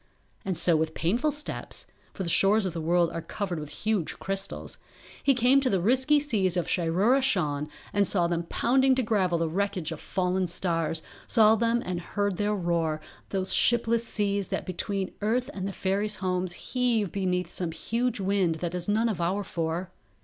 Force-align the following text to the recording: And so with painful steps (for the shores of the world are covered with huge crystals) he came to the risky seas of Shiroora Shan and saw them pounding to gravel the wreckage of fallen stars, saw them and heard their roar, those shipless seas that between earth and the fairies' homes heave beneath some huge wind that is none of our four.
And 0.43 0.57
so 0.57 0.75
with 0.75 0.95
painful 0.95 1.29
steps 1.29 1.85
(for 2.11 2.23
the 2.23 2.27
shores 2.29 2.65
of 2.65 2.73
the 2.73 2.81
world 2.81 3.11
are 3.11 3.21
covered 3.21 3.59
with 3.59 3.69
huge 3.85 4.17
crystals) 4.17 4.79
he 5.21 5.35
came 5.35 5.61
to 5.61 5.69
the 5.69 5.79
risky 5.79 6.19
seas 6.19 6.57
of 6.57 6.65
Shiroora 6.65 7.21
Shan 7.21 7.69
and 7.93 8.07
saw 8.07 8.25
them 8.25 8.47
pounding 8.49 8.95
to 8.95 9.03
gravel 9.03 9.37
the 9.37 9.47
wreckage 9.47 9.91
of 9.91 9.99
fallen 9.99 10.47
stars, 10.47 11.03
saw 11.27 11.53
them 11.53 11.83
and 11.85 12.01
heard 12.01 12.37
their 12.37 12.55
roar, 12.55 12.99
those 13.29 13.53
shipless 13.53 14.03
seas 14.03 14.47
that 14.47 14.65
between 14.65 15.11
earth 15.21 15.51
and 15.53 15.67
the 15.67 15.71
fairies' 15.71 16.15
homes 16.15 16.53
heave 16.53 17.11
beneath 17.11 17.51
some 17.51 17.71
huge 17.71 18.19
wind 18.19 18.55
that 18.55 18.73
is 18.73 18.89
none 18.89 19.07
of 19.07 19.21
our 19.21 19.43
four. 19.43 19.91